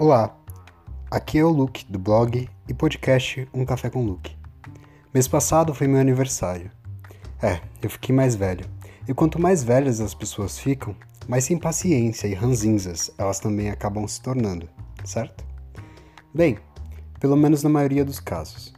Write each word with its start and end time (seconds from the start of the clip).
Olá, 0.00 0.32
aqui 1.10 1.38
é 1.38 1.44
o 1.44 1.48
Luke 1.48 1.84
do 1.90 1.98
blog 1.98 2.48
e 2.68 2.72
podcast 2.72 3.48
Um 3.52 3.64
Café 3.64 3.90
com 3.90 4.04
Luke. 4.04 4.36
Mês 5.12 5.26
passado 5.26 5.74
foi 5.74 5.88
meu 5.88 6.00
aniversário. 6.00 6.70
É, 7.42 7.60
eu 7.82 7.90
fiquei 7.90 8.14
mais 8.14 8.36
velho. 8.36 8.64
E 9.08 9.12
quanto 9.12 9.42
mais 9.42 9.64
velhas 9.64 10.00
as 10.00 10.14
pessoas 10.14 10.56
ficam, 10.56 10.94
mais 11.26 11.42
sem 11.42 11.58
paciência 11.58 12.28
e 12.28 12.34
ranzinzas 12.34 13.10
elas 13.18 13.40
também 13.40 13.70
acabam 13.70 14.06
se 14.06 14.22
tornando, 14.22 14.68
certo? 15.04 15.44
Bem, 16.32 16.58
pelo 17.18 17.36
menos 17.36 17.64
na 17.64 17.68
maioria 17.68 18.04
dos 18.04 18.20
casos. 18.20 18.72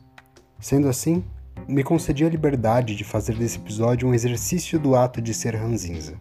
Sendo 0.59 0.89
assim, 0.89 1.23
me 1.69 1.85
concedi 1.85 2.25
a 2.25 2.31
liberdade 2.31 2.97
de 2.97 3.05
fazer 3.05 3.37
desse 3.37 3.59
episódio 3.59 4.09
um 4.09 4.15
exercício 4.15 4.79
do 4.79 4.97
ato 4.97 5.21
de 5.21 5.35
ser 5.35 5.55
ranzinza. 5.55 6.15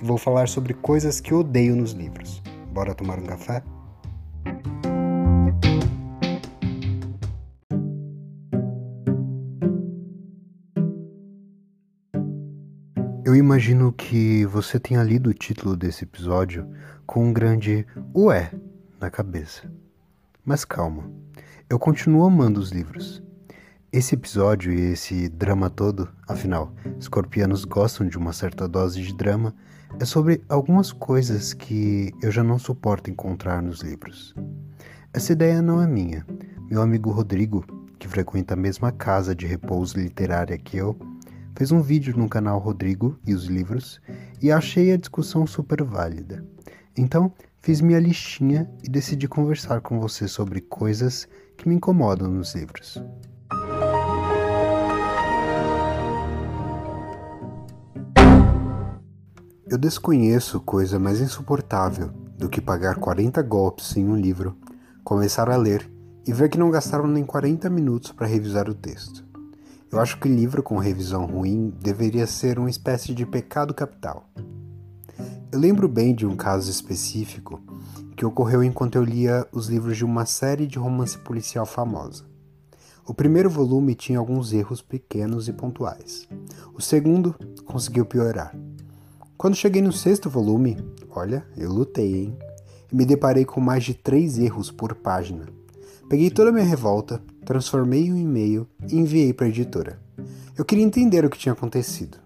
E 0.00 0.04
vou 0.04 0.16
falar 0.16 0.46
sobre 0.46 0.74
coisas 0.74 1.20
que 1.20 1.34
odeio 1.34 1.74
nos 1.74 1.90
livros. 1.90 2.40
Bora 2.72 2.94
tomar 2.94 3.18
um 3.18 3.26
café? 3.26 3.60
Eu 13.24 13.34
imagino 13.34 13.92
que 13.92 14.44
você 14.46 14.78
tenha 14.78 15.02
lido 15.02 15.30
o 15.30 15.34
título 15.34 15.76
desse 15.76 16.04
episódio 16.04 16.68
com 17.06 17.24
um 17.24 17.32
grande 17.32 17.86
ué 18.14 18.52
na 19.00 19.10
cabeça. 19.10 19.68
Mas 20.44 20.64
calma, 20.64 21.10
eu 21.68 21.78
continuo 21.78 22.24
amando 22.24 22.60
os 22.60 22.70
livros. 22.70 23.22
Esse 23.90 24.14
episódio 24.14 24.72
e 24.72 24.92
esse 24.92 25.28
drama 25.28 25.70
todo, 25.70 26.08
afinal, 26.28 26.74
escorpianos 26.98 27.64
gostam 27.64 28.06
de 28.06 28.18
uma 28.18 28.32
certa 28.32 28.68
dose 28.68 29.00
de 29.00 29.12
drama, 29.12 29.54
é 30.00 30.04
sobre 30.04 30.42
algumas 30.48 30.92
coisas 30.92 31.52
que 31.52 32.12
eu 32.20 32.30
já 32.30 32.42
não 32.42 32.58
suporto 32.58 33.10
encontrar 33.10 33.62
nos 33.62 33.80
livros. 33.80 34.34
Essa 35.12 35.32
ideia 35.32 35.62
não 35.62 35.80
é 35.80 35.86
minha. 35.86 36.26
Meu 36.68 36.82
amigo 36.82 37.10
Rodrigo, 37.10 37.64
que 37.98 38.08
frequenta 38.08 38.54
a 38.54 38.56
mesma 38.56 38.90
casa 38.90 39.34
de 39.34 39.46
repouso 39.46 39.98
literária 39.98 40.58
que 40.58 40.76
eu, 40.76 40.98
fez 41.56 41.70
um 41.70 41.80
vídeo 41.80 42.16
no 42.16 42.28
canal 42.28 42.58
Rodrigo 42.58 43.18
e 43.24 43.32
os 43.32 43.44
livros 43.44 44.00
e 44.42 44.50
achei 44.50 44.92
a 44.92 44.96
discussão 44.96 45.46
super 45.46 45.82
válida. 45.84 46.44
Então, 46.96 47.32
fiz 47.60 47.80
minha 47.80 48.00
listinha 48.00 48.68
e 48.82 48.88
decidi 48.88 49.28
conversar 49.28 49.80
com 49.80 50.00
você 50.00 50.26
sobre 50.26 50.60
coisas 50.60 51.28
que 51.56 51.68
me 51.68 51.76
incomodam 51.76 52.28
nos 52.28 52.54
livros. 52.54 53.02
Eu 59.74 59.78
desconheço 59.78 60.60
coisa 60.60 61.00
mais 61.00 61.20
insuportável 61.20 62.06
do 62.38 62.48
que 62.48 62.60
pagar 62.60 62.94
40 62.94 63.42
golpes 63.42 63.96
em 63.96 64.08
um 64.08 64.14
livro, 64.14 64.56
começar 65.02 65.50
a 65.50 65.56
ler 65.56 65.90
e 66.24 66.32
ver 66.32 66.48
que 66.48 66.56
não 66.56 66.70
gastaram 66.70 67.08
nem 67.08 67.24
40 67.24 67.68
minutos 67.68 68.12
para 68.12 68.28
revisar 68.28 68.70
o 68.70 68.74
texto. 68.74 69.26
Eu 69.90 69.98
acho 69.98 70.20
que 70.20 70.28
livro 70.28 70.62
com 70.62 70.78
revisão 70.78 71.26
ruim 71.26 71.74
deveria 71.82 72.24
ser 72.24 72.56
uma 72.56 72.70
espécie 72.70 73.12
de 73.12 73.26
pecado 73.26 73.74
capital. 73.74 74.30
Eu 75.50 75.58
lembro 75.58 75.88
bem 75.88 76.14
de 76.14 76.24
um 76.24 76.36
caso 76.36 76.70
específico 76.70 77.60
que 78.16 78.24
ocorreu 78.24 78.62
enquanto 78.62 78.94
eu 78.94 79.02
lia 79.02 79.44
os 79.50 79.66
livros 79.66 79.96
de 79.96 80.04
uma 80.04 80.24
série 80.24 80.68
de 80.68 80.78
romance 80.78 81.18
policial 81.18 81.66
famosa. 81.66 82.22
O 83.04 83.12
primeiro 83.12 83.50
volume 83.50 83.96
tinha 83.96 84.20
alguns 84.20 84.52
erros 84.52 84.80
pequenos 84.80 85.48
e 85.48 85.52
pontuais. 85.52 86.28
O 86.72 86.80
segundo 86.80 87.34
conseguiu 87.66 88.06
piorar. 88.06 88.54
Quando 89.44 89.56
cheguei 89.56 89.82
no 89.82 89.92
sexto 89.92 90.30
volume, 90.30 90.78
olha, 91.10 91.46
eu 91.54 91.70
lutei, 91.70 92.14
hein? 92.14 92.38
E 92.90 92.96
me 92.96 93.04
deparei 93.04 93.44
com 93.44 93.60
mais 93.60 93.84
de 93.84 93.92
três 93.92 94.38
erros 94.38 94.70
por 94.70 94.94
página. 94.94 95.46
Peguei 96.08 96.30
toda 96.30 96.48
a 96.48 96.52
minha 96.52 96.64
revolta, 96.64 97.22
transformei 97.44 98.10
um 98.10 98.16
e-mail 98.16 98.66
e 98.90 98.96
enviei 98.96 99.34
para 99.34 99.44
a 99.44 99.50
editora. 99.50 100.00
Eu 100.56 100.64
queria 100.64 100.82
entender 100.82 101.26
o 101.26 101.28
que 101.28 101.36
tinha 101.36 101.52
acontecido, 101.52 102.16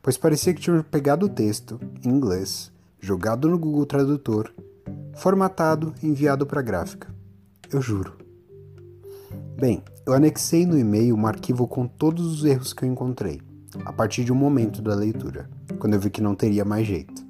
pois 0.00 0.16
parecia 0.16 0.54
que 0.54 0.60
tinham 0.60 0.80
pegado 0.84 1.26
o 1.26 1.28
texto, 1.28 1.80
em 2.04 2.08
inglês, 2.08 2.70
jogado 3.00 3.48
no 3.48 3.58
Google 3.58 3.84
Tradutor, 3.84 4.54
formatado 5.16 5.92
e 6.00 6.06
enviado 6.06 6.46
para 6.46 6.60
a 6.60 6.62
gráfica. 6.62 7.12
Eu 7.72 7.82
juro. 7.82 8.18
Bem, 9.58 9.82
eu 10.06 10.12
anexei 10.12 10.64
no 10.64 10.78
e-mail 10.78 11.16
um 11.16 11.26
arquivo 11.26 11.66
com 11.66 11.88
todos 11.88 12.24
os 12.24 12.44
erros 12.44 12.72
que 12.72 12.84
eu 12.84 12.88
encontrei, 12.88 13.42
a 13.84 13.92
partir 13.92 14.24
de 14.24 14.32
um 14.32 14.36
momento 14.36 14.80
da 14.82 14.94
leitura 14.94 15.48
quando 15.78 15.94
eu 15.94 16.00
vi 16.00 16.10
que 16.10 16.22
não 16.22 16.34
teria 16.34 16.64
mais 16.64 16.86
jeito. 16.86 17.22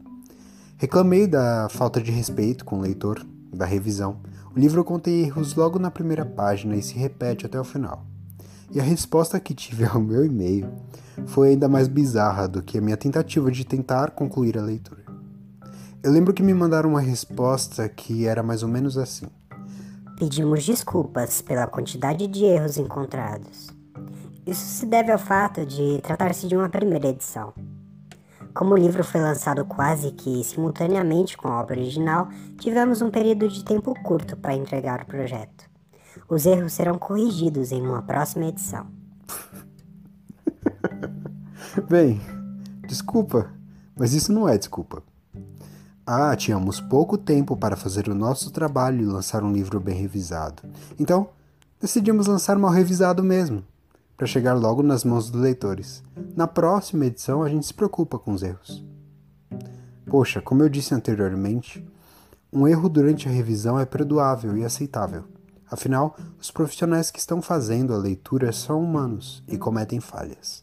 Reclamei 0.76 1.26
da 1.26 1.68
falta 1.70 2.00
de 2.00 2.10
respeito 2.10 2.64
com 2.64 2.78
o 2.78 2.80
leitor, 2.80 3.24
da 3.52 3.64
revisão. 3.64 4.20
O 4.54 4.58
livro 4.58 4.84
contém 4.84 5.22
erros 5.22 5.54
logo 5.54 5.78
na 5.78 5.90
primeira 5.90 6.24
página 6.24 6.74
e 6.74 6.82
se 6.82 6.94
repete 6.94 7.46
até 7.46 7.60
o 7.60 7.64
final. 7.64 8.04
E 8.70 8.80
a 8.80 8.82
resposta 8.82 9.38
que 9.38 9.54
tive 9.54 9.84
ao 9.86 10.00
meu 10.00 10.24
e-mail 10.24 10.68
foi 11.26 11.50
ainda 11.50 11.68
mais 11.68 11.88
bizarra 11.88 12.48
do 12.48 12.62
que 12.62 12.78
a 12.78 12.80
minha 12.80 12.96
tentativa 12.96 13.50
de 13.50 13.64
tentar 13.64 14.10
concluir 14.10 14.58
a 14.58 14.62
leitura. 14.62 15.02
Eu 16.02 16.10
lembro 16.10 16.34
que 16.34 16.42
me 16.42 16.52
mandaram 16.52 16.90
uma 16.90 17.00
resposta 17.00 17.88
que 17.88 18.26
era 18.26 18.42
mais 18.42 18.62
ou 18.62 18.68
menos 18.68 18.98
assim: 18.98 19.26
Pedimos 20.18 20.66
desculpas 20.66 21.40
pela 21.40 21.66
quantidade 21.66 22.26
de 22.26 22.44
erros 22.44 22.76
encontrados. 22.76 23.68
Isso 24.44 24.66
se 24.66 24.86
deve 24.86 25.12
ao 25.12 25.18
fato 25.18 25.64
de 25.64 26.00
tratar-se 26.02 26.48
de 26.48 26.56
uma 26.56 26.68
primeira 26.68 27.06
edição. 27.06 27.52
Como 28.52 28.74
o 28.74 28.76
livro 28.76 29.04
foi 29.04 29.20
lançado 29.20 29.64
quase 29.64 30.10
que 30.10 30.42
simultaneamente 30.42 31.36
com 31.36 31.46
a 31.46 31.60
obra 31.60 31.78
original, 31.78 32.28
tivemos 32.58 33.00
um 33.00 33.08
período 33.08 33.48
de 33.48 33.64
tempo 33.64 33.94
curto 34.02 34.36
para 34.36 34.54
entregar 34.54 35.00
o 35.00 35.06
projeto. 35.06 35.70
Os 36.28 36.44
erros 36.44 36.72
serão 36.72 36.98
corrigidos 36.98 37.70
em 37.70 37.80
uma 37.80 38.02
próxima 38.02 38.46
edição. 38.46 38.88
Bem, 41.88 42.20
desculpa, 42.88 43.48
mas 43.96 44.12
isso 44.12 44.32
não 44.32 44.48
é 44.48 44.58
desculpa. 44.58 45.04
Ah, 46.04 46.34
tínhamos 46.34 46.80
pouco 46.80 47.16
tempo 47.16 47.56
para 47.56 47.76
fazer 47.76 48.08
o 48.08 48.14
nosso 48.14 48.50
trabalho 48.50 49.02
e 49.02 49.06
lançar 49.06 49.44
um 49.44 49.52
livro 49.52 49.78
bem 49.78 49.94
revisado. 49.94 50.64
Então, 50.98 51.28
decidimos 51.80 52.26
lançar 52.26 52.58
mal 52.58 52.72
revisado 52.72 53.22
mesmo 53.22 53.64
para 54.16 54.26
chegar 54.26 54.54
logo 54.54 54.82
nas 54.82 55.04
mãos 55.04 55.30
dos 55.30 55.40
leitores. 55.40 56.02
Na 56.36 56.46
próxima 56.46 57.06
edição 57.06 57.42
a 57.42 57.48
gente 57.48 57.66
se 57.66 57.74
preocupa 57.74 58.18
com 58.18 58.32
os 58.32 58.42
erros. 58.42 58.84
Poxa, 60.06 60.40
como 60.40 60.62
eu 60.62 60.68
disse 60.68 60.94
anteriormente, 60.94 61.84
um 62.52 62.68
erro 62.68 62.88
durante 62.88 63.28
a 63.28 63.32
revisão 63.32 63.78
é 63.78 63.86
perdoável 63.86 64.56
e 64.56 64.64
aceitável. 64.64 65.24
Afinal, 65.70 66.14
os 66.38 66.50
profissionais 66.50 67.10
que 67.10 67.18
estão 67.18 67.40
fazendo 67.40 67.94
a 67.94 67.96
leitura 67.96 68.52
são 68.52 68.82
humanos 68.82 69.42
e 69.48 69.56
cometem 69.56 70.00
falhas. 70.00 70.62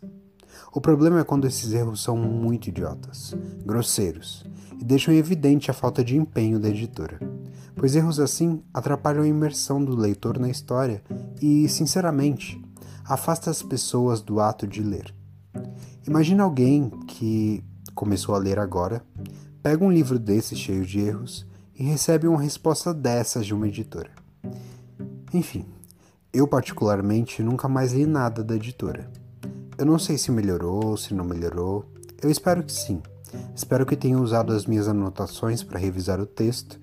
O 0.72 0.80
problema 0.80 1.20
é 1.20 1.24
quando 1.24 1.48
esses 1.48 1.74
erros 1.74 2.04
são 2.04 2.16
muito 2.16 2.70
idiotas, 2.70 3.34
grosseiros 3.66 4.46
e 4.80 4.86
deixam 4.86 5.12
evidente 5.14 5.72
a 5.72 5.74
falta 5.74 6.04
de 6.04 6.16
empenho 6.16 6.60
da 6.60 6.70
editora, 6.70 7.20
pois 7.76 7.96
erros 7.96 8.20
assim 8.20 8.62
atrapalham 8.72 9.24
a 9.24 9.28
imersão 9.28 9.84
do 9.84 9.96
leitor 9.96 10.38
na 10.38 10.48
história 10.48 11.02
e, 11.42 11.68
sinceramente, 11.68 12.62
afasta 13.10 13.50
as 13.50 13.64
pessoas 13.64 14.22
do 14.22 14.40
ato 14.40 14.68
de 14.68 14.84
ler. 14.84 15.12
Imagina 16.08 16.44
alguém 16.44 16.92
que 17.08 17.64
começou 17.96 18.36
a 18.36 18.38
ler 18.38 18.60
agora, 18.60 19.04
pega 19.64 19.84
um 19.84 19.92
livro 19.92 20.20
desse 20.20 20.56
cheio 20.56 20.86
de 20.86 21.00
erros 21.00 21.46
e 21.78 21.84
recebe 21.84 22.28
uma 22.28 22.40
resposta 22.40 22.94
dessas 22.94 23.48
de 23.48 23.54
uma 23.54 23.68
editora. 23.68 24.12
Enfim, 25.34 25.66
eu 26.32 26.48
particularmente 26.48 27.42
nunca 27.42 27.68
mais 27.68 27.94
li 27.94 28.06
nada 28.06 28.44
da 28.44 28.56
editora. 28.56 29.10
Eu 29.76 29.88
não 29.88 29.98
sei 29.98 30.16
se 30.16 30.32
melhorou, 30.32 30.96
se 30.96 31.14
não 31.16 31.26
melhorou. 31.26 31.86
Eu 32.22 32.30
espero 32.30 32.64
que 32.64 32.72
sim. 32.72 33.02
Espero 33.56 33.88
que 33.88 33.96
tenha 33.96 34.20
usado 34.20 34.54
as 34.54 34.68
minhas 34.68 34.88
anotações 34.88 35.64
para 35.64 35.80
revisar 35.80 36.20
o 36.20 36.28
texto 36.28 36.80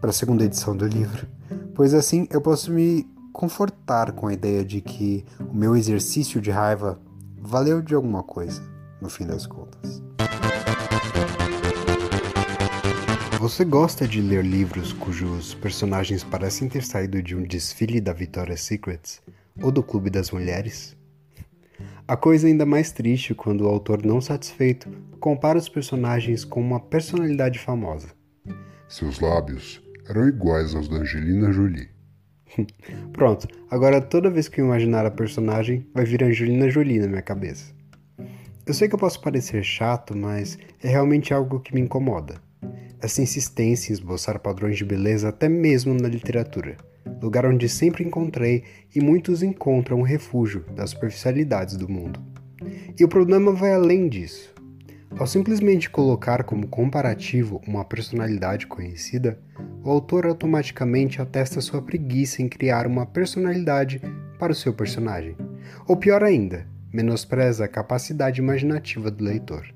para 0.00 0.10
a 0.10 0.12
segunda 0.12 0.44
edição 0.44 0.76
do 0.76 0.86
livro, 0.86 1.26
pois 1.74 1.94
assim 1.94 2.26
eu 2.30 2.40
posso 2.40 2.72
me 2.72 3.06
confortar 3.32 4.12
com 4.12 4.26
a 4.26 4.32
ideia 4.32 4.64
de 4.64 4.80
que 4.80 5.24
o 5.40 5.54
meu 5.54 5.76
exercício 5.76 6.40
de 6.40 6.50
raiva 6.50 7.00
valeu 7.36 7.80
de 7.82 7.94
alguma 7.94 8.22
coisa, 8.22 8.62
no 9.00 9.08
fim 9.08 9.26
das 9.26 9.46
contas. 9.46 10.02
Você 13.40 13.64
gosta 13.64 14.06
de 14.06 14.20
ler 14.20 14.44
livros 14.44 14.92
cujos 14.92 15.54
personagens 15.54 16.22
parecem 16.22 16.68
ter 16.68 16.84
saído 16.84 17.20
de 17.20 17.34
um 17.34 17.42
desfile 17.42 18.00
da 18.00 18.12
Victoria's 18.12 18.60
Secrets 18.60 19.20
ou 19.60 19.72
do 19.72 19.82
Clube 19.82 20.10
das 20.10 20.30
Mulheres? 20.30 20.96
A 22.06 22.16
coisa 22.16 22.46
é 22.46 22.50
ainda 22.50 22.64
mais 22.64 22.92
triste 22.92 23.34
quando 23.34 23.62
o 23.62 23.68
autor, 23.68 24.04
não 24.04 24.20
satisfeito, 24.20 24.88
compara 25.18 25.58
os 25.58 25.68
personagens 25.68 26.44
com 26.44 26.60
uma 26.60 26.78
personalidade 26.78 27.58
famosa. 27.58 28.08
Seus 28.88 29.18
lábios 29.18 29.82
eram 30.08 30.28
iguais 30.28 30.74
aos 30.74 30.88
da 30.88 30.98
Angelina 30.98 31.50
Jolie. 31.52 31.88
Pronto, 33.12 33.48
agora 33.70 34.00
toda 34.00 34.30
vez 34.30 34.48
que 34.48 34.60
eu 34.60 34.66
imaginar 34.66 35.06
a 35.06 35.10
personagem, 35.10 35.86
vai 35.94 36.04
vir 36.04 36.22
Angelina 36.22 36.68
Jolie 36.68 37.00
na 37.00 37.08
minha 37.08 37.22
cabeça. 37.22 37.72
Eu 38.64 38.74
sei 38.74 38.88
que 38.88 38.94
eu 38.94 38.98
posso 38.98 39.20
parecer 39.20 39.62
chato, 39.64 40.16
mas 40.16 40.58
é 40.82 40.88
realmente 40.88 41.34
algo 41.34 41.60
que 41.60 41.74
me 41.74 41.80
incomoda. 41.80 42.40
essa 43.00 43.20
insistência 43.20 43.90
em 43.90 43.94
esboçar 43.94 44.38
padrões 44.38 44.76
de 44.76 44.84
beleza 44.84 45.28
até 45.28 45.48
mesmo 45.48 45.92
na 45.92 46.08
literatura, 46.08 46.76
lugar 47.20 47.44
onde 47.44 47.68
sempre 47.68 48.04
encontrei 48.04 48.62
e 48.94 49.00
muitos 49.00 49.42
encontram 49.42 50.02
refúgio 50.02 50.64
das 50.76 50.90
superficialidades 50.90 51.76
do 51.76 51.88
mundo. 51.88 52.20
E 52.96 53.02
o 53.02 53.08
problema 53.08 53.52
vai 53.52 53.72
além 53.72 54.08
disso. 54.08 54.54
Ao 55.18 55.26
simplesmente 55.26 55.90
colocar 55.90 56.44
como 56.44 56.68
comparativo 56.68 57.60
uma 57.66 57.84
personalidade 57.84 58.68
conhecida, 58.68 59.38
o 59.82 59.90
autor 59.90 60.26
automaticamente 60.26 61.20
atesta 61.20 61.60
sua 61.60 61.82
preguiça 61.82 62.42
em 62.42 62.48
criar 62.48 62.86
uma 62.86 63.04
personalidade 63.04 64.00
para 64.38 64.52
o 64.52 64.54
seu 64.56 64.72
personagem. 64.72 65.36
Ou 65.86 65.96
pior 65.96 66.22
ainda, 66.22 66.66
menospreza 66.92 67.64
a 67.64 67.68
capacidade 67.68 68.40
imaginativa 68.40 69.10
do 69.10 69.24
leitor. 69.24 69.66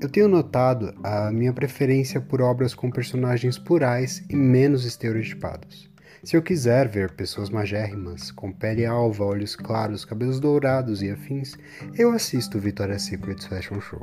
Eu 0.00 0.08
tenho 0.08 0.28
notado 0.28 0.94
a 1.04 1.30
minha 1.30 1.52
preferência 1.52 2.20
por 2.20 2.40
obras 2.40 2.74
com 2.74 2.90
personagens 2.90 3.58
plurais 3.58 4.24
e 4.30 4.34
menos 4.34 4.84
estereotipados. 4.84 5.90
Se 6.22 6.36
eu 6.36 6.42
quiser 6.42 6.88
ver 6.88 7.12
pessoas 7.12 7.48
magérrimas, 7.48 8.30
com 8.30 8.52
pele 8.52 8.84
alva, 8.84 9.24
olhos 9.24 9.56
claros, 9.56 10.04
cabelos 10.04 10.38
dourados 10.40 11.02
e 11.02 11.10
afins, 11.10 11.56
eu 11.96 12.12
assisto 12.12 12.58
Victoria's 12.58 13.02
Secret 13.02 13.42
Fashion 13.46 13.80
Show. 13.80 14.02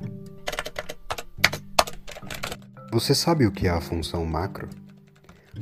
Você 2.92 3.14
sabe 3.14 3.46
o 3.46 3.52
que 3.52 3.68
é 3.68 3.70
a 3.70 3.82
função 3.82 4.26
macro? 4.26 4.68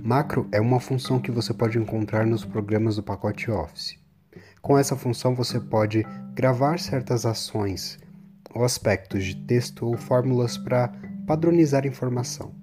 Macro 0.03 0.47
é 0.51 0.59
uma 0.59 0.79
função 0.79 1.19
que 1.19 1.31
você 1.31 1.53
pode 1.53 1.77
encontrar 1.77 2.25
nos 2.25 2.43
programas 2.43 2.95
do 2.95 3.03
pacote 3.03 3.49
Office. 3.49 3.97
Com 4.61 4.77
essa 4.77 4.95
função 4.95 5.35
você 5.35 5.59
pode 5.59 6.05
gravar 6.33 6.79
certas 6.79 7.25
ações 7.25 7.99
ou 8.53 8.63
aspectos 8.63 9.23
de 9.23 9.35
texto 9.35 9.85
ou 9.85 9.97
fórmulas 9.97 10.57
para 10.57 10.91
padronizar 11.25 11.85
informação. 11.85 12.53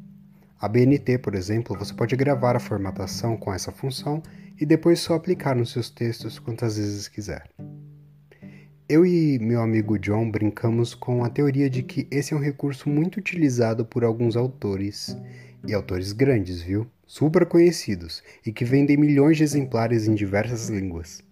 A 0.60 0.68
BNT, 0.68 1.18
por 1.18 1.34
exemplo, 1.34 1.76
você 1.76 1.92
pode 1.92 2.14
gravar 2.16 2.56
a 2.56 2.60
formatação 2.60 3.36
com 3.36 3.52
essa 3.52 3.72
função 3.72 4.22
e 4.60 4.64
depois 4.64 5.00
só 5.00 5.14
aplicar 5.14 5.56
nos 5.56 5.72
seus 5.72 5.90
textos 5.90 6.38
quantas 6.38 6.76
vezes 6.76 7.08
quiser. 7.08 7.48
Eu 8.88 9.06
e 9.06 9.38
meu 9.38 9.60
amigo 9.62 9.98
John 9.98 10.30
brincamos 10.30 10.94
com 10.94 11.24
a 11.24 11.30
teoria 11.30 11.70
de 11.70 11.82
que 11.82 12.06
esse 12.10 12.34
é 12.34 12.36
um 12.36 12.40
recurso 12.40 12.88
muito 12.88 13.16
utilizado 13.16 13.84
por 13.84 14.04
alguns 14.04 14.36
autores, 14.36 15.16
e 15.66 15.72
autores 15.72 16.12
grandes, 16.12 16.60
viu? 16.60 16.86
Super 17.14 17.44
conhecidos, 17.44 18.22
e 18.46 18.50
que 18.50 18.64
vendem 18.64 18.96
milhões 18.96 19.36
de 19.36 19.42
exemplares 19.42 20.08
em 20.08 20.14
diversas 20.14 20.70
línguas. 20.70 21.22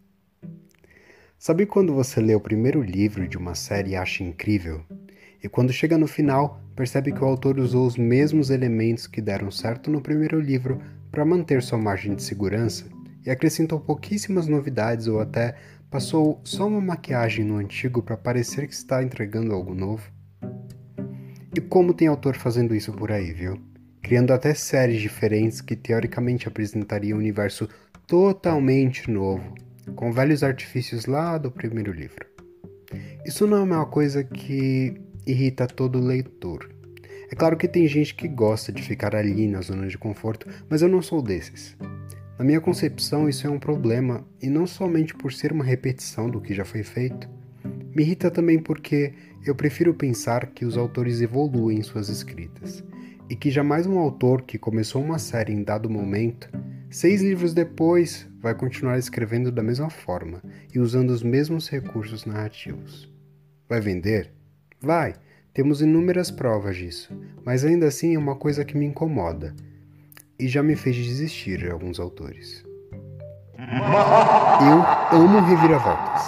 Sabe 1.38 1.65
quando 1.65 1.94
você 1.94 2.21
lê 2.21 2.35
o 2.35 2.41
primeiro 2.41 2.82
livro 2.82 3.27
de 3.27 3.38
uma 3.38 3.55
série 3.55 3.93
e 3.93 3.97
acha 3.97 4.23
incrível? 4.23 4.82
E 5.43 5.49
quando 5.49 5.73
chega 5.73 5.97
no 5.97 6.06
final, 6.06 6.62
percebe 6.77 7.12
que 7.12 7.25
o 7.25 7.27
autor 7.27 7.59
usou 7.59 7.87
os 7.87 7.97
mesmos 7.97 8.50
elementos 8.50 9.06
que 9.06 9.23
deram 9.23 9.50
certo 9.50 9.91
no 9.91 10.03
primeiro 10.03 10.38
livro 10.38 10.82
para 11.11 11.25
manter 11.25 11.62
sua 11.62 11.79
margem 11.79 12.15
de 12.15 12.23
segurança 12.25 12.85
e 13.25 13.31
acrescentou 13.31 13.81
pouquíssimas 13.81 14.47
novidades 14.47 15.06
ou 15.06 15.19
até 15.19 15.56
passou 15.91 16.43
só 16.44 16.69
uma 16.69 16.83
maquiagem 16.83 17.43
no 17.43 17.56
antigo 17.56 18.03
para 18.03 18.19
parecer 18.19 18.67
que 18.67 18.75
está 18.75 19.03
entregando 19.03 19.55
algo 19.55 19.75
novo? 19.75 20.12
E 21.56 21.61
como 21.62 21.94
tem 21.94 22.06
autor 22.06 22.37
fazendo 22.37 22.75
isso 22.75 22.93
por 22.93 23.11
aí, 23.11 23.33
viu? 23.33 23.69
Criando 24.02 24.32
até 24.32 24.55
séries 24.55 25.00
diferentes 25.00 25.61
que 25.61 25.76
teoricamente 25.76 26.49
apresentariam 26.49 27.17
um 27.17 27.20
universo 27.20 27.69
totalmente 28.06 29.11
novo 29.11 29.55
com 29.94 30.12
velhos 30.12 30.43
artifícios 30.43 31.06
lá 31.06 31.38
do 31.38 31.50
primeiro 31.50 31.93
livro. 31.93 32.26
Isso 33.25 33.47
não 33.47 33.58
é 33.58 33.62
uma 33.62 33.87
coisa 33.87 34.25
que 34.25 35.00
irrita 35.26 35.67
todo 35.67 36.00
leitor. 36.00 36.70
É 37.31 37.35
claro 37.35 37.56
que 37.56 37.69
tem 37.69 37.87
gente 37.87 38.14
que 38.14 38.26
gosta 38.26 38.73
de 38.73 38.82
ficar 38.82 39.14
ali 39.14 39.47
na 39.47 39.61
zona 39.61 39.87
de 39.87 39.97
conforto, 39.97 40.49
mas 40.69 40.82
eu 40.82 40.88
não 40.88 41.00
sou 41.00 41.23
desses. 41.23 41.76
Na 42.38 42.44
minha 42.44 42.61
concepção, 42.61 43.29
isso 43.29 43.47
é 43.47 43.50
um 43.50 43.58
problema, 43.58 44.26
e 44.43 44.49
não 44.49 44.67
somente 44.67 45.14
por 45.14 45.32
ser 45.32 45.52
uma 45.52 45.62
repetição 45.62 46.29
do 46.29 46.41
que 46.41 46.55
já 46.55 46.64
foi 46.64 46.82
feito. 46.82 47.29
Me 47.94 48.02
irrita 48.02 48.31
também 48.31 48.58
porque 48.58 49.12
eu 49.44 49.55
prefiro 49.55 49.94
pensar 49.94 50.47
que 50.47 50.64
os 50.64 50.76
autores 50.76 51.20
evoluem 51.20 51.79
em 51.79 51.82
suas 51.82 52.08
escritas, 52.08 52.82
e 53.31 53.37
que 53.37 53.50
jamais 53.50 53.87
um 53.87 53.99
autor 53.99 54.43
que 54.43 54.59
começou 54.59 55.03
uma 55.03 55.19
série 55.19 55.53
em 55.53 55.62
dado 55.62 55.88
momento 55.88 56.50
Seis 56.93 57.23
livros 57.23 57.55
depois, 57.55 58.27
vai 58.41 58.53
continuar 58.53 58.99
escrevendo 58.99 59.53
da 59.53 59.62
mesma 59.62 59.88
forma 59.88 60.43
e 60.75 60.81
usando 60.81 61.11
os 61.11 61.23
mesmos 61.23 61.69
recursos 61.69 62.27
narrativos. 62.27 63.09
Vai 63.69 63.81
vender? 63.81 64.32
Vai, 64.81 65.15
temos 65.55 65.81
inúmeras 65.81 66.32
provas 66.32 66.77
disso, 66.77 67.17
mas 67.44 67.65
ainda 67.65 67.87
assim 67.87 68.17
é 68.17 68.19
uma 68.19 68.35
coisa 68.35 68.65
que 68.65 68.77
me 68.77 68.87
incomoda 68.87 69.55
e 70.37 70.49
já 70.49 70.65
me 70.65 70.75
fez 70.75 70.97
desistir 70.97 71.59
de 71.59 71.71
alguns 71.71 72.00
autores. 72.00 72.65
Eu 73.56 75.17
amo 75.17 75.38
reviravoltas, 75.47 76.26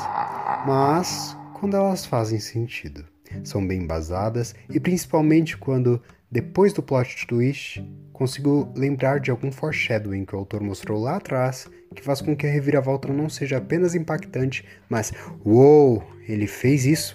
mas 0.65 1.37
quando 1.59 1.77
elas 1.77 2.07
fazem 2.07 2.39
sentido, 2.39 3.05
são 3.43 3.67
bem 3.67 3.85
basadas 3.85 4.55
e 4.71 4.79
principalmente 4.79 5.57
quando, 5.59 6.01
depois 6.33 6.73
do 6.73 6.83
plot 6.83 7.27
twist, 7.27 7.87
consigo 8.11 8.73
lembrar 8.75 9.21
de 9.21 9.31
algum 9.31 9.53
foreshadowing 9.53 10.25
que 10.25 10.35
o 10.35 10.39
autor 10.39 10.63
mostrou 10.63 10.99
lá 10.99 11.17
atrás 11.17 11.69
que 11.95 12.03
faz 12.03 12.23
com 12.23 12.35
que 12.35 12.47
a 12.47 12.51
reviravolta 12.51 13.13
não 13.13 13.29
seja 13.29 13.59
apenas 13.59 13.95
impactante, 13.95 14.65
mas 14.89 15.13
uou, 15.45 16.03
ele 16.27 16.47
fez 16.47 16.87
isso? 16.87 17.15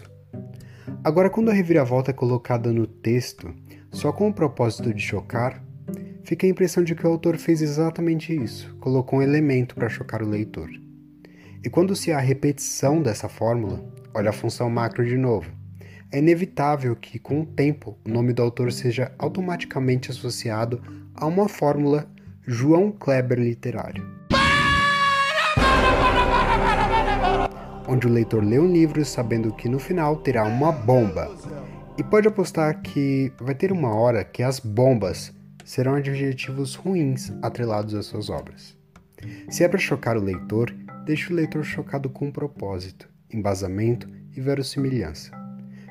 Agora, 1.03 1.31
quando 1.31 1.49
a 1.49 1.53
reviravolta 1.53 2.11
é 2.11 2.13
colocada 2.13 2.71
no 2.71 2.85
texto 2.85 3.51
só 3.91 4.11
com 4.11 4.29
o 4.29 4.33
propósito 4.33 4.93
de 4.93 5.01
chocar, 5.01 5.63
fica 6.23 6.45
a 6.45 6.49
impressão 6.51 6.83
de 6.83 6.93
que 6.93 7.07
o 7.07 7.09
autor 7.09 7.37
fez 7.39 7.63
exatamente 7.63 8.31
isso, 8.31 8.75
colocou 8.79 9.17
um 9.17 9.23
elemento 9.23 9.73
para 9.73 9.89
chocar 9.89 10.21
o 10.21 10.29
leitor. 10.29 10.69
E 11.65 11.69
quando 11.71 11.95
se 11.95 12.11
há 12.11 12.19
repetição 12.19 13.01
dessa 13.01 13.27
fórmula, 13.27 13.83
olha 14.13 14.29
a 14.29 14.33
função 14.33 14.69
macro 14.69 15.03
de 15.03 15.17
novo 15.17 15.56
é 16.11 16.19
inevitável 16.19 16.95
que, 16.95 17.19
com 17.19 17.41
o 17.41 17.45
tempo, 17.45 17.97
o 18.05 18.09
nome 18.09 18.33
do 18.33 18.41
autor 18.41 18.71
seja 18.71 19.11
automaticamente 19.17 20.09
associado 20.11 20.81
a 21.13 21.25
uma 21.25 21.49
fórmula 21.49 22.09
João 22.45 22.91
Kleber 22.91 23.39
literário. 23.39 24.05
Onde 27.87 28.07
o 28.07 28.09
leitor 28.09 28.43
lê 28.43 28.59
um 28.59 28.71
livro 28.71 29.03
sabendo 29.03 29.53
que 29.53 29.67
no 29.69 29.79
final 29.79 30.17
terá 30.17 30.43
uma 30.43 30.71
bomba. 30.71 31.29
E 31.97 32.03
pode 32.03 32.27
apostar 32.27 32.81
que 32.81 33.31
vai 33.39 33.55
ter 33.55 33.71
uma 33.71 33.93
hora 33.93 34.23
que 34.23 34.43
as 34.43 34.59
bombas 34.59 35.33
serão 35.65 35.95
adjetivos 35.95 36.75
ruins 36.75 37.33
atrelados 37.41 37.93
às 37.93 38.05
suas 38.05 38.29
obras. 38.29 38.77
Se 39.49 39.63
é 39.63 39.67
para 39.67 39.79
chocar 39.79 40.15
o 40.15 40.23
leitor, 40.23 40.73
deixe 41.05 41.33
o 41.33 41.35
leitor 41.35 41.63
chocado 41.63 42.09
com 42.09 42.27
um 42.27 42.31
propósito, 42.31 43.09
embasamento 43.29 44.07
e 44.35 44.39
verossimilhança. 44.39 45.36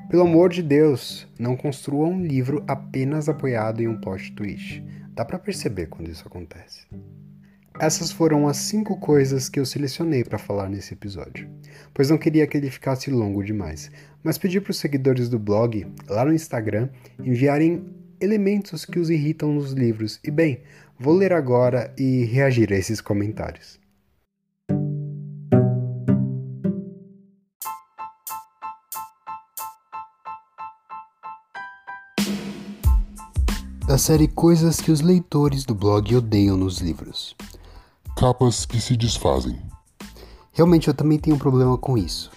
Pelo 0.08 0.22
amor 0.22 0.50
de 0.50 0.62
Deus, 0.62 1.26
não 1.36 1.56
construa 1.56 2.06
um 2.06 2.24
livro 2.24 2.62
apenas 2.68 3.28
apoiado 3.28 3.80
em 3.82 3.88
um 3.88 4.00
plot 4.00 4.32
twist. 4.36 4.80
Dá 5.10 5.24
para 5.24 5.36
perceber 5.36 5.86
quando 5.86 6.08
isso 6.08 6.24
acontece. 6.24 6.86
Essas 7.80 8.12
foram 8.12 8.46
as 8.46 8.56
cinco 8.56 9.00
coisas 9.00 9.48
que 9.48 9.58
eu 9.58 9.66
selecionei 9.66 10.22
para 10.22 10.38
falar 10.38 10.68
nesse 10.68 10.94
episódio, 10.94 11.50
pois 11.92 12.08
não 12.08 12.16
queria 12.16 12.46
que 12.46 12.56
ele 12.56 12.70
ficasse 12.70 13.10
longo 13.10 13.42
demais, 13.42 13.90
mas 14.22 14.38
pedi 14.38 14.60
para 14.60 14.70
os 14.70 14.78
seguidores 14.78 15.28
do 15.28 15.40
blog, 15.40 15.84
lá 16.08 16.24
no 16.24 16.32
Instagram, 16.32 16.88
enviarem 17.18 17.84
elementos 18.20 18.84
que 18.84 19.00
os 19.00 19.10
irritam 19.10 19.52
nos 19.52 19.72
livros. 19.72 20.20
E 20.22 20.30
bem, 20.30 20.60
vou 20.96 21.14
ler 21.14 21.32
agora 21.32 21.92
e 21.98 22.24
reagir 22.24 22.72
a 22.72 22.76
esses 22.76 23.00
comentários. 23.00 23.78
Da 33.86 33.96
série 33.96 34.26
Coisas 34.26 34.80
que 34.80 34.90
os 34.90 35.00
leitores 35.00 35.64
do 35.64 35.72
blog 35.72 36.16
odeiam 36.16 36.56
nos 36.56 36.78
livros. 36.78 37.36
Capas 38.16 38.66
que 38.66 38.80
se 38.80 38.96
desfazem. 38.96 39.56
Realmente 40.52 40.88
eu 40.88 40.94
também 40.94 41.20
tenho 41.20 41.36
um 41.36 41.38
problema 41.38 41.78
com 41.78 41.96
isso. 41.96 42.32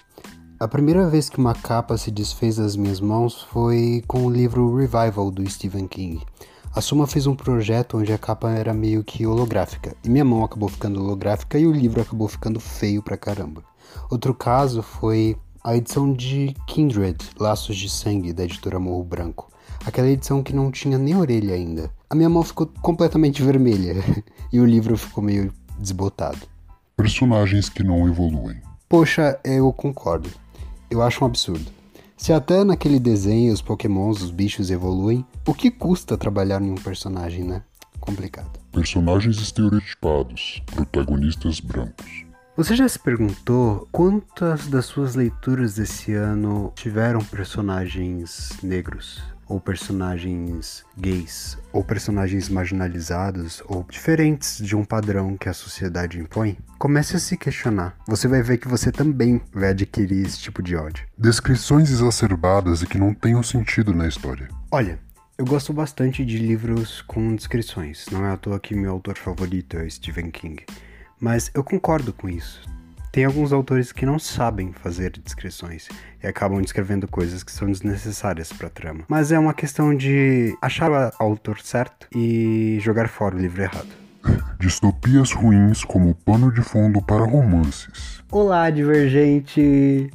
A 0.60 0.68
primeira 0.68 1.10
vez 1.10 1.28
que 1.28 1.40
uma 1.40 1.56
capa 1.56 1.98
se 1.98 2.12
desfez 2.12 2.58
das 2.58 2.76
minhas 2.76 3.02
mãos 3.02 3.42
foi 3.52 4.04
com 4.08 4.28
o 4.28 4.30
livro 4.30 4.76
Revival 4.76 5.32
do 5.32 5.50
Stephen 5.50 5.88
King. 5.88 6.24
A 6.76 6.82
Suma 6.82 7.08
fez 7.08 7.26
um 7.26 7.36
projeto 7.36 7.98
onde 7.98 8.14
a 8.14 8.18
capa 8.20 8.52
era 8.52 8.72
meio 8.72 9.04
que 9.04 9.26
holográfica, 9.26 9.96
e 10.04 10.10
minha 10.10 10.24
mão 10.24 10.44
acabou 10.44 10.70
ficando 10.70 11.02
holográfica 11.02 11.58
e 11.58 11.66
o 11.66 11.72
livro 11.72 12.00
acabou 12.00 12.28
ficando 12.28 12.60
feio 12.60 13.02
pra 13.02 13.18
caramba. 13.18 13.64
Outro 14.12 14.36
caso 14.36 14.84
foi 14.84 15.36
a 15.64 15.76
edição 15.76 16.14
de 16.14 16.56
Kindred, 16.68 17.18
Laços 17.40 17.76
de 17.76 17.90
Sangue, 17.90 18.34
da 18.34 18.44
editora 18.44 18.80
Morro 18.80 19.04
Branco 19.04 19.50
aquela 19.86 20.10
edição 20.10 20.44
que 20.44 20.54
não 20.54 20.72
tinha 20.72 20.98
nem 20.98 21.16
orelha 21.16 21.56
ainda. 21.56 21.92
A 22.10 22.16
minha 22.16 22.30
mão 22.30 22.44
ficou 22.44 22.68
completamente 22.82 23.42
vermelha 23.44 23.96
e 24.52 24.60
o 24.60 24.66
livro 24.66 24.98
ficou 24.98 25.24
meio 25.24 25.54
desbotado. 25.78 26.40
Personagens 26.98 27.70
que 27.70 27.84
não 27.84 28.08
evoluem. 28.08 28.58
Poxa, 28.88 29.40
eu 29.44 29.72
concordo. 29.72 30.30
Eu 30.90 31.02
acho 31.02 31.24
um 31.24 31.28
absurdo. 31.28 31.72
Se 32.18 32.34
até 32.34 32.64
naquele 32.64 33.00
desenho 33.00 33.54
os 33.54 33.62
pokémons, 33.62 34.22
os 34.22 34.32
bichos 34.32 34.70
evoluem, 34.70 35.26
o 35.48 35.54
que 35.54 35.72
custa 35.72 36.18
trabalhar 36.18 36.62
em 36.62 36.72
um 36.72 36.76
personagem, 36.76 37.46
né? 37.46 37.62
Complicado. 38.00 38.60
Personagens 38.72 39.38
estereotipados, 39.38 40.62
protagonistas 40.66 41.60
brancos. 41.60 42.26
Você 42.58 42.76
já 42.76 42.90
se 42.90 43.00
perguntou 43.00 43.88
quantas 43.90 44.68
das 44.68 44.86
suas 44.86 45.16
leituras 45.16 45.76
desse 45.76 46.14
ano 46.14 46.74
tiveram 46.76 47.22
personagens 47.22 48.52
negros? 48.62 49.22
Ou 49.50 49.60
personagens 49.60 50.86
gays? 50.96 51.58
Ou 51.74 51.84
personagens 51.84 52.48
marginalizados? 52.48 53.64
Ou 53.66 53.84
diferentes 53.90 54.60
de 54.60 54.76
um 54.76 54.86
padrão 54.86 55.36
que 55.36 55.50
a 55.50 55.54
sociedade 55.54 56.20
impõe? 56.20 56.58
Comece 56.78 57.16
a 57.16 57.20
se 57.20 57.36
questionar. 57.36 57.98
Você 58.08 58.28
vai 58.28 58.44
ver 58.44 58.60
que 58.60 58.68
você 58.68 58.92
também 58.92 59.42
vai 59.52 59.70
adquirir 59.70 60.24
esse 60.24 60.38
tipo 60.38 60.62
de 60.62 60.76
ódio. 60.76 61.06
Descrições 61.18 61.90
exacerbadas 61.90 62.84
e 62.84 62.86
que 62.86 63.00
não 63.00 63.12
tenham 63.12 63.42
sentido 63.42 63.92
na 63.92 64.08
história. 64.08 64.48
Olha, 64.72 65.00
eu 65.36 65.46
gosto 65.46 65.74
bastante 65.74 66.24
de 66.24 66.38
livros 66.38 67.02
com 67.02 67.36
descrições. 67.36 68.06
Não 68.12 68.24
é 68.26 68.32
à 68.32 68.38
toa 68.38 68.60
que 68.60 68.76
meu 68.76 68.92
autor 68.92 69.18
favorito 69.18 69.78
é 69.78 69.90
Stephen 69.90 70.30
King. 70.30 70.64
Mas 71.20 71.50
eu 71.56 71.64
concordo 71.64 72.14
com 72.14 72.30
isso. 72.30 72.62
Tem 73.12 73.26
alguns 73.26 73.52
autores 73.52 73.92
que 73.92 74.06
não 74.06 74.20
sabem 74.20 74.72
fazer 74.72 75.12
descrições 75.12 75.88
e 76.24 76.28
acabam 76.28 76.62
descrevendo 76.62 77.08
coisas 77.08 77.42
que 77.42 77.52
são 77.52 77.68
desnecessárias 77.68 78.54
para 78.54 78.68
a 78.68 78.70
trama. 78.70 79.04
Mas 79.08 79.32
é 79.32 79.40
uma 79.40 79.54
questão 79.54 79.96
de 79.96 80.56
achar 80.62 80.92
o 80.92 81.12
autor 81.18 81.60
certo 81.60 82.08
e 82.16 82.78
jogar 82.82 83.10
fora 83.10 83.36
o 83.36 83.40
livro 83.40 83.64
errado. 83.64 83.90
Distopias 84.60 85.32
ruins 85.32 85.84
como 85.84 86.14
pano 86.14 86.54
de 86.54 86.62
fundo 86.62 87.02
para 87.02 87.26
romances. 87.26 88.24
Olá, 88.32 88.70
divergente! 88.70 90.12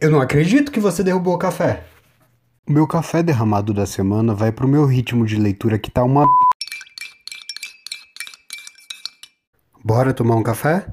Eu 0.00 0.10
não 0.10 0.20
acredito 0.20 0.72
que 0.72 0.80
você 0.80 1.04
derrubou 1.04 1.34
o 1.34 1.38
café. 1.38 1.84
O 2.68 2.72
meu 2.72 2.88
café 2.88 3.22
derramado 3.22 3.72
da 3.72 3.86
semana 3.86 4.34
vai 4.34 4.50
pro 4.50 4.66
meu 4.66 4.84
ritmo 4.84 5.24
de 5.24 5.36
leitura 5.36 5.78
que 5.78 5.92
tá 5.92 6.02
uma. 6.02 6.26
Bora 9.94 10.14
tomar 10.14 10.36
um 10.36 10.42
café? 10.42 10.86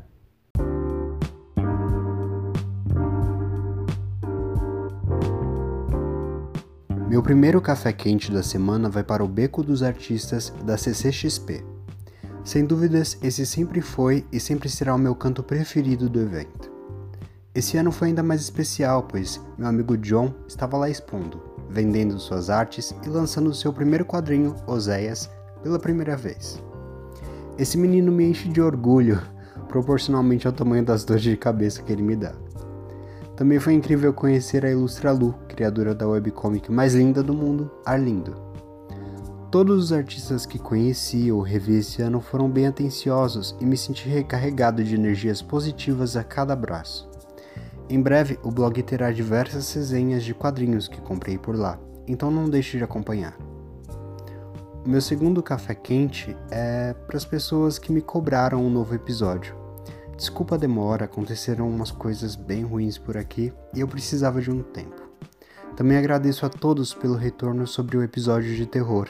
Meu 7.07 7.23
primeiro 7.23 7.61
café 7.61 7.93
quente 7.93 8.29
da 8.29 8.43
semana 8.43 8.89
vai 8.89 9.01
para 9.01 9.23
o 9.23 9.27
Beco 9.27 9.63
dos 9.63 9.83
Artistas 9.83 10.53
da 10.65 10.77
CCXP. 10.77 11.63
Sem 12.43 12.65
dúvidas, 12.65 13.17
esse 13.23 13.45
sempre 13.45 13.79
foi 13.79 14.25
e 14.33 14.37
sempre 14.37 14.67
será 14.67 14.93
o 14.93 14.99
meu 14.99 15.15
canto 15.15 15.41
preferido 15.41 16.09
do 16.09 16.19
evento. 16.19 16.69
Esse 17.55 17.77
ano 17.77 17.93
foi 17.93 18.09
ainda 18.09 18.21
mais 18.21 18.41
especial, 18.41 19.03
pois 19.03 19.39
meu 19.57 19.69
amigo 19.69 19.95
John 19.95 20.33
estava 20.45 20.75
lá 20.75 20.89
expondo, 20.89 21.41
vendendo 21.69 22.19
suas 22.19 22.49
artes 22.49 22.93
e 23.05 23.07
lançando 23.07 23.55
seu 23.55 23.71
primeiro 23.71 24.03
quadrinho, 24.03 24.53
Oséias, 24.67 25.29
pela 25.63 25.79
primeira 25.79 26.17
vez. 26.17 26.61
Esse 27.59 27.77
menino 27.77 28.09
me 28.09 28.23
enche 28.23 28.47
de 28.47 28.61
orgulho, 28.61 29.21
proporcionalmente 29.67 30.47
ao 30.47 30.53
tamanho 30.53 30.85
das 30.85 31.03
dores 31.03 31.21
de 31.21 31.35
cabeça 31.35 31.83
que 31.83 31.91
ele 31.91 32.01
me 32.01 32.15
dá. 32.15 32.31
Também 33.35 33.59
foi 33.59 33.73
incrível 33.73 34.13
conhecer 34.13 34.65
a 34.65 34.71
Ilustra 34.71 35.11
Lu, 35.11 35.35
criadora 35.49 35.93
da 35.93 36.07
webcomic 36.07 36.71
mais 36.71 36.95
linda 36.95 37.21
do 37.21 37.33
mundo, 37.33 37.69
Arlindo. 37.85 38.33
Todos 39.51 39.83
os 39.83 39.91
artistas 39.91 40.45
que 40.45 40.57
conheci 40.57 41.29
ou 41.33 41.41
revi 41.41 41.79
esse 41.79 42.01
ano 42.01 42.21
foram 42.21 42.49
bem 42.49 42.65
atenciosos 42.65 43.53
e 43.59 43.65
me 43.65 43.75
senti 43.75 44.07
recarregado 44.07 44.81
de 44.81 44.95
energias 44.95 45.41
positivas 45.41 46.15
a 46.15 46.23
cada 46.23 46.53
abraço. 46.53 47.09
Em 47.89 48.01
breve, 48.01 48.39
o 48.41 48.51
blog 48.51 48.81
terá 48.83 49.11
diversas 49.11 49.73
resenhas 49.73 50.23
de 50.23 50.33
quadrinhos 50.33 50.87
que 50.87 51.01
comprei 51.01 51.37
por 51.37 51.57
lá, 51.57 51.77
então 52.07 52.31
não 52.31 52.49
deixe 52.49 52.77
de 52.77 52.85
acompanhar. 52.85 53.37
Meu 54.85 55.01
segundo 55.01 55.43
café 55.43 55.75
quente 55.75 56.35
é 56.49 56.93
para 56.93 57.17
as 57.17 57.25
pessoas 57.25 57.77
que 57.77 57.91
me 57.91 58.01
cobraram 58.01 58.65
um 58.65 58.69
novo 58.69 58.95
episódio. 58.95 59.53
Desculpa 60.15 60.55
a 60.55 60.57
demora, 60.57 61.03
aconteceram 61.05 61.69
umas 61.69 61.91
coisas 61.91 62.35
bem 62.35 62.63
ruins 62.63 62.97
por 62.97 63.17
aqui 63.17 63.53
e 63.73 63.81
eu 63.81 63.87
precisava 63.87 64.41
de 64.41 64.49
um 64.49 64.63
tempo. 64.63 65.09
Também 65.75 65.97
agradeço 65.97 66.45
a 66.45 66.49
todos 66.49 66.93
pelo 66.93 67.15
retorno 67.15 67.67
sobre 67.67 67.97
o 67.97 68.03
episódio 68.03 68.55
de 68.55 68.65
terror. 68.65 69.09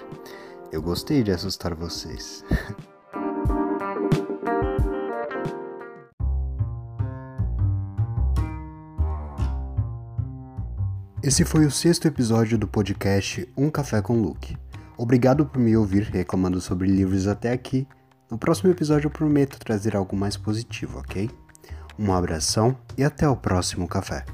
Eu 0.71 0.81
gostei 0.81 1.21
de 1.23 1.31
assustar 1.31 1.75
vocês. 1.75 2.43
Esse 11.21 11.45
foi 11.45 11.65
o 11.65 11.71
sexto 11.71 12.07
episódio 12.07 12.57
do 12.57 12.67
podcast 12.67 13.47
Um 13.55 13.69
Café 13.69 14.01
com 14.01 14.19
Luke. 14.19 14.57
Obrigado 14.99 15.45
por 15.45 15.61
me 15.61 15.77
ouvir 15.77 16.03
reclamando 16.11 16.59
sobre 16.59 16.85
livros 16.85 17.25
até 17.25 17.53
aqui. 17.53 17.87
No 18.29 18.37
próximo 18.37 18.69
episódio 18.69 19.07
eu 19.07 19.11
prometo 19.11 19.57
trazer 19.57 19.95
algo 19.95 20.13
mais 20.13 20.35
positivo, 20.35 20.99
ok? 20.99 21.31
Um 21.97 22.13
abração 22.13 22.77
e 22.97 23.03
até 23.05 23.25
o 23.25 23.37
próximo 23.37 23.87
café. 23.87 24.25